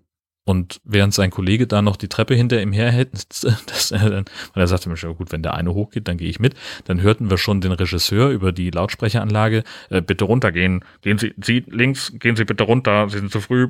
Und 0.48 0.80
während 0.84 1.12
sein 1.12 1.30
Kollege 1.30 1.66
da 1.66 1.82
noch 1.82 1.96
die 1.96 2.08
Treppe 2.08 2.36
hinter 2.36 2.62
ihm 2.62 2.72
herhält, 2.72 3.12
dass 3.44 3.90
er 3.90 4.10
dann, 4.10 4.24
weil 4.54 4.62
er 4.62 4.68
sagte 4.68 4.88
mir 4.88 4.96
schon, 4.96 5.16
gut, 5.16 5.32
wenn 5.32 5.42
der 5.42 5.54
eine 5.54 5.74
hochgeht, 5.74 6.06
dann 6.06 6.18
gehe 6.18 6.28
ich 6.28 6.38
mit. 6.38 6.54
Dann 6.84 7.02
hörten 7.02 7.30
wir 7.30 7.36
schon 7.36 7.60
den 7.60 7.72
Regisseur 7.72 8.30
über 8.30 8.52
die 8.52 8.70
Lautsprecheranlage, 8.70 9.64
äh, 9.90 10.00
bitte 10.00 10.24
runtergehen, 10.24 10.84
gehen 11.02 11.18
Sie, 11.18 11.34
Sie 11.42 11.64
links, 11.66 12.12
gehen 12.20 12.36
Sie 12.36 12.44
bitte 12.44 12.62
runter, 12.62 13.08
Sie 13.08 13.18
sind 13.18 13.32
zu 13.32 13.40
früh. 13.40 13.68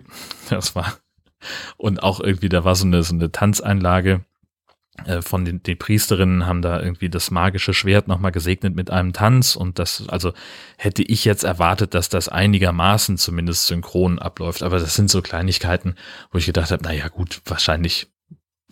Das 0.50 0.76
war, 0.76 0.98
und 1.78 2.02
auch 2.02 2.20
irgendwie, 2.20 2.50
da 2.50 2.64
war 2.64 2.74
so 2.74 2.84
eine, 2.84 3.02
so 3.02 3.14
eine 3.14 3.32
Tanzeinlage, 3.32 4.20
von 5.20 5.44
den 5.44 5.62
die 5.62 5.74
Priesterinnen 5.74 6.46
haben 6.46 6.62
da 6.62 6.80
irgendwie 6.80 7.08
das 7.08 7.30
magische 7.30 7.74
Schwert 7.74 8.08
nochmal 8.08 8.32
gesegnet 8.32 8.74
mit 8.74 8.90
einem 8.90 9.12
Tanz 9.12 9.56
und 9.56 9.78
das, 9.78 10.08
also 10.08 10.32
hätte 10.76 11.02
ich 11.02 11.24
jetzt 11.24 11.44
erwartet, 11.44 11.94
dass 11.94 12.08
das 12.08 12.28
einigermaßen 12.28 13.16
zumindest 13.18 13.66
synchron 13.66 14.18
abläuft, 14.18 14.62
aber 14.62 14.78
das 14.78 14.94
sind 14.94 15.10
so 15.10 15.22
Kleinigkeiten, 15.22 15.94
wo 16.30 16.38
ich 16.38 16.46
gedacht 16.46 16.70
habe, 16.70 16.82
naja 16.82 17.08
gut, 17.08 17.40
wahrscheinlich 17.44 18.08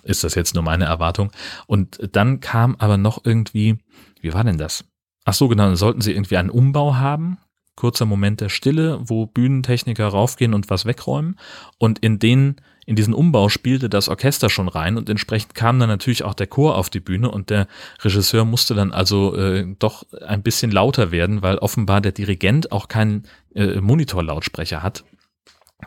ist 0.04 0.24
das 0.24 0.34
jetzt 0.34 0.54
nur 0.54 0.62
meine 0.62 0.84
Erwartung. 0.84 1.32
Und 1.66 1.98
dann 2.12 2.40
kam 2.40 2.76
aber 2.78 2.98
noch 2.98 3.24
irgendwie, 3.24 3.78
wie 4.20 4.34
war 4.34 4.44
denn 4.44 4.58
das? 4.58 4.84
Ach 5.24 5.34
so, 5.34 5.48
genau, 5.48 5.64
dann 5.64 5.76
sollten 5.76 6.00
sie 6.00 6.12
irgendwie 6.12 6.36
einen 6.36 6.50
Umbau 6.50 6.96
haben, 6.96 7.38
kurzer 7.76 8.06
Moment 8.06 8.40
der 8.40 8.50
Stille, 8.50 9.00
wo 9.02 9.26
Bühnentechniker 9.26 10.06
raufgehen 10.06 10.54
und 10.54 10.70
was 10.70 10.84
wegräumen 10.84 11.38
und 11.78 11.98
in 11.98 12.18
den 12.18 12.56
in 12.86 12.96
diesen 12.96 13.14
Umbau 13.14 13.48
spielte 13.48 13.88
das 13.88 14.08
Orchester 14.08 14.50
schon 14.50 14.68
rein 14.68 14.96
und 14.96 15.08
entsprechend 15.08 15.54
kam 15.54 15.78
dann 15.78 15.88
natürlich 15.88 16.24
auch 16.24 16.34
der 16.34 16.46
Chor 16.46 16.76
auf 16.76 16.90
die 16.90 17.00
Bühne 17.00 17.30
und 17.30 17.50
der 17.50 17.66
Regisseur 18.02 18.44
musste 18.44 18.74
dann 18.74 18.92
also 18.92 19.36
äh, 19.36 19.66
doch 19.78 20.04
ein 20.26 20.42
bisschen 20.42 20.70
lauter 20.70 21.10
werden, 21.10 21.42
weil 21.42 21.58
offenbar 21.58 22.00
der 22.00 22.12
Dirigent 22.12 22.72
auch 22.72 22.88
keinen 22.88 23.24
äh, 23.54 23.80
Monitorlautsprecher 23.80 24.82
hat. 24.82 25.04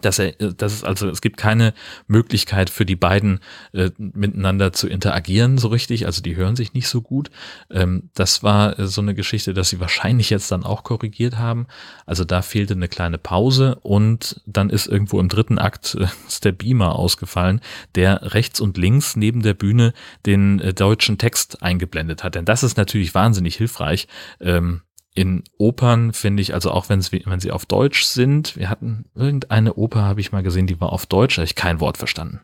Dass 0.02 0.20
er, 0.20 0.34
dass 0.34 0.74
es 0.74 0.84
also, 0.84 1.10
es 1.10 1.22
gibt 1.22 1.38
keine 1.38 1.74
Möglichkeit 2.08 2.70
für 2.70 2.86
die 2.86 2.96
beiden 2.96 3.40
äh, 3.74 3.90
miteinander 3.98 4.74
zu 4.74 4.88
interagieren 4.88 5.58
so 5.58 5.70
richtig, 5.70 6.06
also 6.06 6.22
die 6.22 6.36
hören 6.36 6.56
sich 6.56 6.74
nicht 6.74 6.88
so 6.88 7.02
gut. 7.02 7.32
Ähm, 7.72 8.10
das 8.14 8.44
war 8.44 8.78
äh, 8.78 8.88
so 8.88 9.02
eine 9.02 9.16
Geschichte, 9.16 9.54
dass 9.54 9.70
sie 9.70 9.80
wahrscheinlich 9.80 10.30
jetzt 10.30 10.52
dann 10.52 10.64
auch 10.64 10.84
korrigiert 10.84 11.38
haben. 11.38 11.68
Also 12.06 12.26
da 12.26 12.42
fehlte 12.42 12.74
eine 12.74 12.88
kleine 12.88 13.18
Pause 13.18 13.76
und 13.82 14.42
dann 14.46 14.70
ist 14.70 14.88
irgendwo 14.88 15.20
im 15.20 15.30
dritten 15.30 15.58
Akt 15.58 15.96
äh, 15.96 16.08
der 16.44 16.52
Beamer 16.52 16.96
ausgefallen, 16.96 17.62
der 17.96 18.34
rechts 18.34 18.60
und 18.60 18.78
links 18.78 19.16
neben 19.16 19.42
der 19.42 19.54
Bühne 19.54 19.94
den 20.26 20.60
äh, 20.60 20.74
deutschen 20.74 21.18
Text 21.18 21.64
eingeblendet 21.64 22.24
hat. 22.24 22.36
Denn 22.36 22.46
das 22.46 22.64
ist 22.64 22.78
natürlich 22.78 23.16
wahnsinnig 23.16 23.56
hilfreich. 23.56 24.08
Ähm, 24.40 24.82
in 25.18 25.44
Opern 25.58 26.14
finde 26.14 26.44
ich, 26.44 26.54
also 26.54 26.70
auch 26.70 26.90
wenn 26.90 27.02
sie, 27.02 27.52
auf 27.52 27.66
Deutsch 27.66 28.04
sind, 28.04 28.56
wir 28.56 28.70
hatten 28.70 29.06
irgendeine 29.16 29.74
Oper, 29.74 30.04
habe 30.04 30.22
ich 30.22 30.32
mal 30.32 30.44
gesehen, 30.44 30.68
die 30.68 30.80
war 30.80 30.94
auf 30.94 31.08
Deutsch, 31.08 31.38
habe 31.38 31.46
ich 31.46 31.56
kein 31.56 31.80
Wort 31.80 31.98
verstanden. 31.98 32.42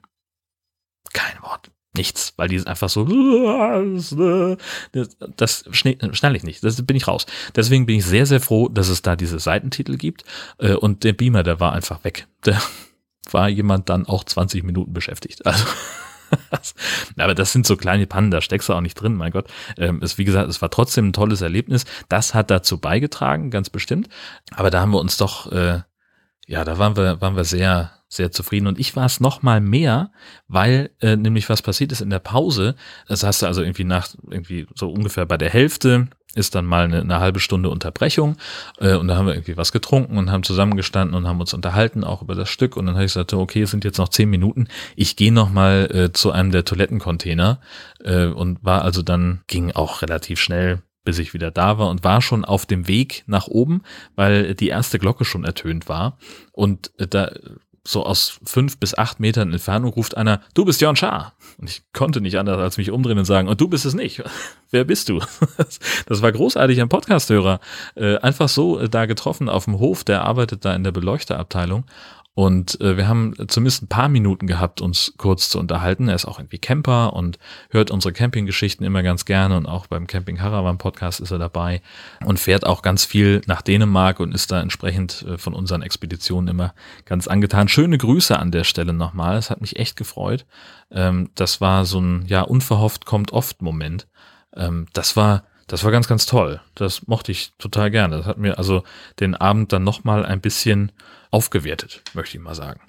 Kein 1.13 1.39
Wort. 1.43 1.69
Nichts, 1.95 2.33
weil 2.37 2.47
die 2.47 2.55
ist 2.55 2.65
einfach 2.65 2.89
so, 2.89 3.05
das 5.37 5.65
schnell 5.69 6.35
ich 6.35 6.41
nicht, 6.41 6.63
das 6.63 6.83
bin 6.83 6.97
ich 6.97 7.07
raus. 7.07 7.27
Deswegen 7.55 7.85
bin 7.85 7.97
ich 7.99 8.05
sehr, 8.05 8.25
sehr 8.25 8.41
froh, 8.41 8.69
dass 8.69 8.87
es 8.87 9.03
da 9.03 9.15
diese 9.15 9.37
Seitentitel 9.37 9.95
gibt 9.97 10.23
äh, 10.57 10.73
und 10.73 11.03
der 11.03 11.13
Beamer, 11.13 11.43
der 11.43 11.59
war 11.59 11.73
einfach 11.73 12.03
weg. 12.03 12.25
Da 12.41 12.59
war 13.31 13.49
jemand 13.49 13.89
dann 13.89 14.07
auch 14.07 14.23
20 14.23 14.63
Minuten 14.63 14.93
beschäftigt. 14.93 15.45
Also 15.45 15.63
Aber 17.17 17.35
das 17.35 17.51
sind 17.51 17.65
so 17.65 17.77
kleine 17.77 18.07
Pannen, 18.07 18.31
da 18.31 18.41
steckst 18.41 18.69
du 18.69 18.73
auch 18.73 18.81
nicht 18.81 18.95
drin, 18.95 19.15
mein 19.15 19.31
Gott. 19.31 19.47
Ähm, 19.77 19.99
es, 20.01 20.17
wie 20.17 20.25
gesagt, 20.25 20.49
es 20.49 20.61
war 20.61 20.69
trotzdem 20.69 21.09
ein 21.09 21.13
tolles 21.13 21.41
Erlebnis. 21.41 21.85
Das 22.09 22.33
hat 22.33 22.51
dazu 22.51 22.79
beigetragen, 22.79 23.51
ganz 23.51 23.69
bestimmt. 23.69 24.09
Aber 24.55 24.69
da 24.69 24.81
haben 24.81 24.91
wir 24.91 24.99
uns 24.99 25.17
doch, 25.17 25.51
äh, 25.51 25.81
ja, 26.47 26.63
da 26.63 26.77
waren 26.77 26.97
wir, 26.97 27.21
waren 27.21 27.35
wir 27.35 27.43
sehr, 27.43 27.91
sehr 28.07 28.31
zufrieden. 28.31 28.67
Und 28.67 28.79
ich 28.79 28.95
war 28.95 29.05
es 29.05 29.19
noch 29.19 29.41
mal 29.41 29.61
mehr, 29.61 30.11
weil 30.47 30.91
äh, 31.01 31.15
nämlich 31.15 31.49
was 31.49 31.61
passiert 31.61 31.91
ist 31.91 32.01
in 32.01 32.09
der 32.09 32.19
Pause. 32.19 32.75
Das 33.07 33.23
hast 33.23 33.41
du 33.41 33.47
also 33.47 33.61
irgendwie 33.61 33.85
nach, 33.85 34.09
irgendwie 34.29 34.67
so 34.75 34.91
ungefähr 34.91 35.25
bei 35.25 35.37
der 35.37 35.49
Hälfte 35.49 36.09
ist 36.35 36.55
dann 36.55 36.65
mal 36.65 36.85
eine, 36.85 37.01
eine 37.01 37.19
halbe 37.19 37.39
Stunde 37.39 37.69
Unterbrechung 37.69 38.37
äh, 38.79 38.95
und 38.95 39.07
da 39.07 39.15
haben 39.15 39.27
wir 39.27 39.33
irgendwie 39.33 39.57
was 39.57 39.71
getrunken 39.71 40.17
und 40.17 40.31
haben 40.31 40.43
zusammengestanden 40.43 41.15
und 41.15 41.27
haben 41.27 41.39
uns 41.39 41.53
unterhalten 41.53 42.03
auch 42.03 42.21
über 42.21 42.35
das 42.35 42.49
Stück. 42.49 42.75
Und 42.77 42.85
dann 42.85 42.95
habe 42.95 43.05
ich 43.05 43.13
gesagt, 43.13 43.33
okay, 43.33 43.61
es 43.61 43.71
sind 43.71 43.83
jetzt 43.83 43.97
noch 43.97 44.09
zehn 44.09 44.29
Minuten, 44.29 44.67
ich 44.95 45.15
gehe 45.15 45.31
noch 45.31 45.51
mal 45.51 45.89
äh, 45.93 46.11
zu 46.11 46.31
einem 46.31 46.51
der 46.51 46.65
Toilettencontainer 46.65 47.59
äh, 48.03 48.25
und 48.25 48.63
war 48.63 48.83
also 48.83 49.01
dann 49.01 49.41
ging 49.47 49.71
auch 49.71 50.01
relativ 50.01 50.39
schnell 50.39 50.81
bis 51.05 51.19
ich 51.19 51.33
wieder 51.33 51.51
da 51.51 51.77
war 51.77 51.89
und 51.89 52.03
war 52.03 52.21
schon 52.21 52.45
auf 52.45 52.65
dem 52.65 52.87
Weg 52.87 53.23
nach 53.27 53.47
oben, 53.47 53.81
weil 54.15 54.55
die 54.55 54.69
erste 54.69 54.99
Glocke 54.99 55.25
schon 55.25 55.43
ertönt 55.43 55.89
war. 55.89 56.17
Und 56.53 56.91
äh, 56.97 57.07
da 57.07 57.31
so 57.85 58.05
aus 58.05 58.39
fünf 58.45 58.77
bis 58.77 58.97
acht 58.97 59.19
Metern 59.19 59.51
Entfernung 59.51 59.91
ruft 59.91 60.15
einer, 60.15 60.41
du 60.53 60.63
bist 60.63 60.79
Jörn 60.79 60.95
Schaar. 60.95 61.33
Und 61.57 61.69
ich 61.69 61.83
konnte 61.91 62.21
nicht 62.21 62.37
anders 62.37 62.57
als 62.57 62.77
mich 62.77 62.91
umdrehen 62.91 63.17
und 63.17 63.25
sagen, 63.25 63.49
und 63.49 63.59
du 63.59 63.67
bist 63.67 63.85
es 63.85 63.93
nicht. 63.93 64.23
Wer 64.71 64.85
bist 64.85 65.09
du? 65.09 65.19
Das 66.05 66.21
war 66.21 66.31
großartig, 66.31 66.81
ein 66.81 66.89
Podcasthörer. 66.89 67.59
Äh, 67.95 68.17
einfach 68.17 68.49
so 68.49 68.79
äh, 68.79 68.89
da 68.89 69.05
getroffen 69.05 69.49
auf 69.49 69.65
dem 69.65 69.79
Hof, 69.79 70.03
der 70.03 70.23
arbeitet 70.23 70.65
da 70.65 70.73
in 70.75 70.83
der 70.83 70.91
Beleuchterabteilung 70.91 71.85
und 72.35 72.81
äh, 72.81 72.97
wir 72.97 73.07
haben 73.07 73.35
zumindest 73.47 73.83
ein 73.83 73.87
paar 73.87 74.09
Minuten 74.09 74.47
gehabt, 74.47 74.81
uns 74.81 75.13
kurz 75.17 75.51
zu 75.51 75.59
unterhalten. 75.59 76.07
Er 76.07 76.15
ist 76.15 76.25
auch 76.25 76.39
irgendwie 76.39 76.57
Camper 76.57 77.13
und 77.13 77.37
hört 77.69 77.91
unsere 77.91 78.11
Campinggeschichten 78.11 78.83
immer 78.83 79.03
ganz 79.03 79.25
gerne 79.25 79.55
und 79.55 79.67
auch 79.67 79.85
beim 79.85 80.07
Camping 80.07 80.41
Haravan 80.41 80.79
Podcast 80.79 81.19
ist 81.19 81.29
er 81.29 81.37
dabei 81.37 81.83
und 82.25 82.39
fährt 82.39 82.65
auch 82.65 82.81
ganz 82.81 83.05
viel 83.05 83.41
nach 83.45 83.61
Dänemark 83.61 84.19
und 84.19 84.33
ist 84.33 84.51
da 84.51 84.61
entsprechend 84.61 85.23
äh, 85.27 85.37
von 85.37 85.53
unseren 85.53 85.83
Expeditionen 85.83 86.47
immer 86.47 86.73
ganz 87.05 87.27
angetan. 87.27 87.67
Schöne 87.67 87.99
Grüße 87.99 88.37
an 88.37 88.51
der 88.51 88.63
Stelle 88.63 88.93
nochmal. 88.93 89.37
Es 89.37 89.51
hat 89.51 89.61
mich 89.61 89.77
echt 89.77 89.95
gefreut. 89.95 90.47
Ähm, 90.89 91.29
das 91.35 91.61
war 91.61 91.85
so 91.85 91.99
ein, 91.99 92.25
ja, 92.25 92.41
unverhofft 92.41 93.05
kommt 93.05 93.31
oft 93.31 93.61
Moment. 93.61 94.07
Ähm, 94.55 94.87
das 94.93 95.15
war 95.15 95.43
das 95.67 95.83
war 95.83 95.91
ganz, 95.91 96.07
ganz 96.07 96.25
toll. 96.25 96.61
Das 96.75 97.07
mochte 97.07 97.31
ich 97.31 97.53
total 97.57 97.91
gerne. 97.91 98.17
Das 98.17 98.25
hat 98.25 98.37
mir 98.37 98.57
also 98.57 98.83
den 99.19 99.35
Abend 99.35 99.73
dann 99.73 99.83
nochmal 99.83 100.25
ein 100.25 100.41
bisschen 100.41 100.91
aufgewertet, 101.31 102.01
möchte 102.13 102.37
ich 102.37 102.43
mal 102.43 102.55
sagen. 102.55 102.81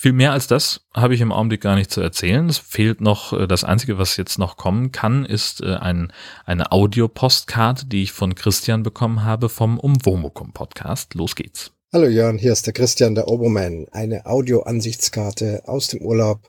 Viel 0.00 0.12
mehr 0.12 0.30
als 0.30 0.46
das 0.46 0.86
habe 0.94 1.14
ich 1.14 1.20
im 1.20 1.32
Augenblick 1.32 1.60
gar 1.60 1.74
nicht 1.74 1.90
zu 1.90 2.00
erzählen. 2.00 2.48
Es 2.48 2.58
fehlt 2.58 3.00
noch, 3.00 3.32
äh, 3.32 3.48
das 3.48 3.64
Einzige, 3.64 3.98
was 3.98 4.16
jetzt 4.16 4.38
noch 4.38 4.56
kommen 4.56 4.92
kann, 4.92 5.24
ist 5.24 5.60
äh, 5.60 5.74
ein, 5.74 6.12
eine 6.44 6.70
Audio-Postkarte, 6.70 7.86
die 7.86 8.04
ich 8.04 8.12
von 8.12 8.36
Christian 8.36 8.84
bekommen 8.84 9.24
habe 9.24 9.48
vom 9.48 9.76
Umwomukum 9.76 10.52
Podcast. 10.52 11.14
Los 11.14 11.34
geht's. 11.34 11.72
Hallo 11.92 12.06
Jörn, 12.06 12.38
hier 12.38 12.52
ist 12.52 12.66
der 12.66 12.74
Christian, 12.74 13.16
der 13.16 13.26
Oberman. 13.26 13.86
Eine 13.90 14.26
Audio-Ansichtskarte 14.26 15.62
aus 15.66 15.88
dem 15.88 16.02
Urlaub 16.02 16.48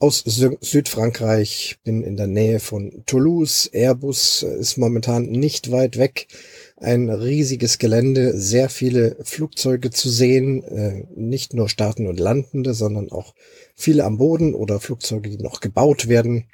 aus 0.00 0.22
Südfrankreich, 0.60 1.78
bin 1.82 2.04
in 2.04 2.16
der 2.16 2.28
Nähe 2.28 2.60
von 2.60 3.02
Toulouse. 3.06 3.68
Airbus 3.72 4.42
ist 4.42 4.76
momentan 4.76 5.24
nicht 5.24 5.72
weit 5.72 5.98
weg 5.98 6.28
ein 6.76 7.10
riesiges 7.10 7.78
Gelände, 7.78 8.38
sehr 8.38 8.68
viele 8.68 9.16
Flugzeuge 9.24 9.90
zu 9.90 10.08
sehen, 10.08 10.62
äh, 10.62 11.04
nicht 11.16 11.54
nur 11.54 11.68
starten 11.68 12.06
und 12.06 12.20
landende, 12.20 12.74
sondern 12.74 13.10
auch 13.10 13.34
viele 13.74 14.04
am 14.04 14.18
Boden 14.18 14.54
oder 14.54 14.78
Flugzeuge, 14.78 15.30
die 15.30 15.42
noch 15.42 15.60
gebaut 15.60 16.08
werden. 16.08 16.44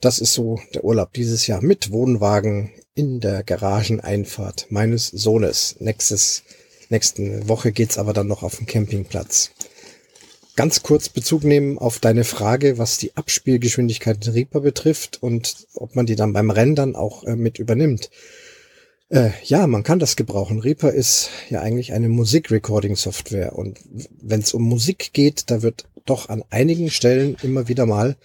Das 0.00 0.18
ist 0.18 0.32
so 0.32 0.58
der 0.74 0.84
Urlaub 0.84 1.12
dieses 1.12 1.46
Jahr 1.46 1.62
mit 1.62 1.90
Wohnwagen 1.90 2.70
in 2.94 3.20
der 3.20 3.42
Garageneinfahrt 3.42 4.66
meines 4.70 5.08
Sohnes. 5.08 5.76
Nächstes, 5.80 6.42
nächste 6.88 7.46
Woche 7.48 7.72
geht's 7.72 7.98
aber 7.98 8.14
dann 8.14 8.26
noch 8.26 8.42
auf 8.42 8.56
den 8.56 8.66
Campingplatz. 8.66 9.50
Ganz 10.56 10.82
kurz 10.82 11.10
Bezug 11.10 11.44
nehmen 11.44 11.76
auf 11.76 11.98
deine 11.98 12.24
Frage, 12.24 12.78
was 12.78 12.96
die 12.96 13.14
Abspielgeschwindigkeit 13.14 14.26
in 14.26 14.32
Reaper 14.32 14.60
betrifft 14.60 15.22
und 15.22 15.66
ob 15.74 15.94
man 15.94 16.06
die 16.06 16.16
dann 16.16 16.32
beim 16.32 16.50
Rendern 16.50 16.96
auch 16.96 17.24
äh, 17.24 17.36
mit 17.36 17.58
übernimmt. 17.58 18.10
Äh, 19.10 19.30
ja, 19.44 19.66
man 19.66 19.82
kann 19.82 19.98
das 19.98 20.16
gebrauchen. 20.16 20.58
Reaper 20.58 20.92
ist 20.92 21.28
ja 21.50 21.60
eigentlich 21.60 21.92
eine 21.92 22.08
Musikrecording-Software 22.08 23.54
und 23.54 23.78
wenn 24.22 24.40
es 24.40 24.54
um 24.54 24.62
Musik 24.62 25.12
geht, 25.12 25.50
da 25.50 25.60
wird 25.60 25.88
doch 26.06 26.30
an 26.30 26.42
einigen 26.48 26.90
Stellen 26.90 27.36
immer 27.42 27.68
wieder 27.68 27.84
mal 27.84 28.16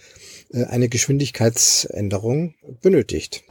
äh, 0.52 0.64
eine 0.64 0.88
Geschwindigkeitsänderung 0.88 2.54
benötigt. 2.80 3.44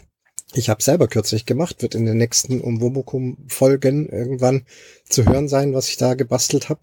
Ich 0.53 0.69
habe 0.69 0.83
selber 0.83 1.07
kürzlich 1.07 1.45
gemacht, 1.45 1.81
wird 1.81 1.95
in 1.95 2.05
den 2.05 2.17
nächsten 2.17 2.59
Umwomukum-Folgen 2.59 4.09
irgendwann 4.09 4.65
zu 5.07 5.25
hören 5.25 5.47
sein, 5.47 5.73
was 5.73 5.87
ich 5.87 5.95
da 5.95 6.13
gebastelt 6.13 6.67
habe. 6.67 6.81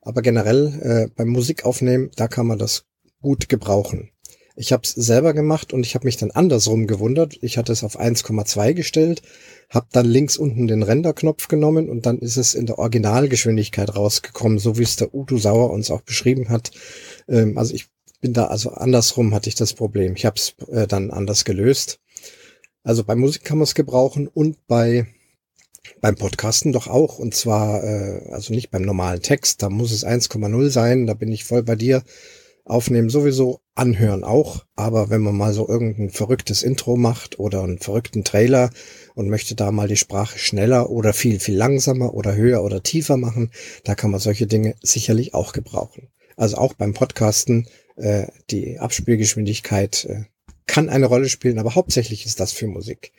Aber 0.00 0.22
generell 0.22 0.80
äh, 0.82 1.12
beim 1.14 1.28
Musikaufnehmen, 1.28 2.10
da 2.16 2.28
kann 2.28 2.46
man 2.46 2.58
das 2.58 2.86
gut 3.20 3.50
gebrauchen. 3.50 4.10
Ich 4.56 4.72
habe 4.72 4.82
es 4.84 4.90
selber 4.90 5.34
gemacht 5.34 5.72
und 5.72 5.84
ich 5.84 5.94
habe 5.94 6.06
mich 6.06 6.16
dann 6.16 6.30
andersrum 6.30 6.86
gewundert. 6.86 7.36
Ich 7.42 7.58
hatte 7.58 7.72
es 7.72 7.84
auf 7.84 8.00
1,2 8.00 8.74
gestellt, 8.74 9.22
habe 9.68 9.86
dann 9.92 10.06
links 10.06 10.36
unten 10.36 10.66
den 10.66 10.82
Renderknopf 10.82 11.48
genommen 11.48 11.88
und 11.88 12.06
dann 12.06 12.18
ist 12.18 12.36
es 12.36 12.54
in 12.54 12.66
der 12.66 12.78
Originalgeschwindigkeit 12.78 13.94
rausgekommen, 13.94 14.58
so 14.58 14.78
wie 14.78 14.82
es 14.82 14.96
der 14.96 15.14
Udo 15.14 15.36
Sauer 15.36 15.70
uns 15.70 15.90
auch 15.90 16.02
beschrieben 16.02 16.48
hat. 16.48 16.70
Ähm, 17.28 17.58
also 17.58 17.74
ich 17.74 17.88
bin 18.20 18.32
da 18.32 18.46
also 18.46 18.70
andersrum 18.70 19.34
hatte 19.34 19.48
ich 19.48 19.54
das 19.54 19.74
Problem. 19.74 20.14
Ich 20.14 20.26
habe 20.26 20.36
es 20.36 20.54
äh, 20.68 20.86
dann 20.86 21.10
anders 21.10 21.44
gelöst. 21.44 22.00
Also 22.82 23.04
bei 23.04 23.14
Musik 23.14 23.44
kann 23.44 23.58
man 23.58 23.64
es 23.64 23.74
gebrauchen 23.74 24.28
und 24.28 24.66
bei 24.66 25.06
beim 26.00 26.16
Podcasten 26.16 26.72
doch 26.72 26.86
auch. 26.86 27.18
Und 27.18 27.34
zwar, 27.34 27.82
äh, 27.84 28.30
also 28.30 28.54
nicht 28.54 28.70
beim 28.70 28.82
normalen 28.82 29.22
Text, 29.22 29.62
da 29.62 29.70
muss 29.70 29.92
es 29.92 30.04
1,0 30.04 30.70
sein, 30.70 31.06
da 31.06 31.14
bin 31.14 31.32
ich 31.32 31.44
voll 31.44 31.62
bei 31.62 31.76
dir. 31.76 32.02
Aufnehmen 32.64 33.10
sowieso, 33.10 33.60
anhören 33.74 34.22
auch. 34.22 34.64
Aber 34.76 35.10
wenn 35.10 35.22
man 35.22 35.36
mal 35.36 35.52
so 35.52 35.68
irgendein 35.68 36.10
verrücktes 36.10 36.62
Intro 36.62 36.96
macht 36.96 37.38
oder 37.38 37.62
einen 37.62 37.78
verrückten 37.78 38.22
Trailer 38.22 38.70
und 39.14 39.28
möchte 39.28 39.54
da 39.54 39.72
mal 39.72 39.88
die 39.88 39.96
Sprache 39.96 40.38
schneller 40.38 40.90
oder 40.90 41.12
viel, 41.12 41.40
viel 41.40 41.56
langsamer 41.56 42.14
oder 42.14 42.36
höher 42.36 42.62
oder 42.62 42.82
tiefer 42.82 43.16
machen, 43.16 43.50
da 43.84 43.94
kann 43.94 44.10
man 44.10 44.20
solche 44.20 44.46
Dinge 44.46 44.76
sicherlich 44.82 45.34
auch 45.34 45.52
gebrauchen. 45.52 46.08
Also 46.36 46.58
auch 46.58 46.74
beim 46.74 46.94
Podcasten, 46.94 47.66
äh, 47.96 48.26
die 48.50 48.78
Abspielgeschwindigkeit 48.78 50.04
äh, 50.04 50.24
kann 50.70 50.88
eine 50.88 51.06
Rolle 51.06 51.28
spielen, 51.28 51.58
aber 51.58 51.74
hauptsächlich 51.74 52.24
ist 52.24 52.38
das 52.38 52.52
für 52.52 52.68
Musik. 52.68 53.12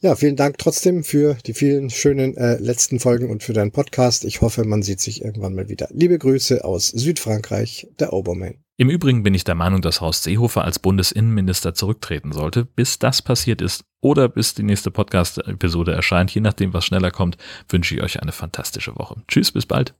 Ja, 0.00 0.14
vielen 0.14 0.36
Dank 0.36 0.56
trotzdem 0.58 1.02
für 1.02 1.34
die 1.44 1.52
vielen 1.52 1.90
schönen 1.90 2.36
äh, 2.36 2.56
letzten 2.56 3.00
Folgen 3.00 3.28
und 3.28 3.42
für 3.42 3.52
deinen 3.52 3.72
Podcast. 3.72 4.24
Ich 4.24 4.40
hoffe, 4.40 4.64
man 4.64 4.82
sieht 4.82 5.00
sich 5.00 5.22
irgendwann 5.22 5.54
mal 5.54 5.68
wieder. 5.68 5.88
Liebe 5.90 6.18
Grüße 6.18 6.64
aus 6.64 6.86
Südfrankreich, 6.86 7.88
der 7.98 8.12
Obermann. 8.12 8.54
Im 8.78 8.88
Übrigen 8.88 9.24
bin 9.24 9.34
ich 9.34 9.44
der 9.44 9.56
Meinung, 9.56 9.82
dass 9.82 10.00
Horst 10.00 10.22
Seehofer 10.22 10.64
als 10.64 10.78
Bundesinnenminister 10.78 11.74
zurücktreten 11.74 12.32
sollte. 12.32 12.64
Bis 12.64 12.98
das 12.98 13.20
passiert 13.20 13.60
ist 13.60 13.84
oder 14.00 14.28
bis 14.28 14.54
die 14.54 14.62
nächste 14.62 14.90
Podcast-Episode 14.90 15.92
erscheint, 15.92 16.30
je 16.32 16.40
nachdem, 16.40 16.72
was 16.72 16.86
schneller 16.86 17.10
kommt, 17.10 17.36
wünsche 17.68 17.96
ich 17.96 18.02
euch 18.02 18.22
eine 18.22 18.32
fantastische 18.32 18.96
Woche. 18.96 19.22
Tschüss, 19.28 19.52
bis 19.52 19.66
bald. 19.66 19.94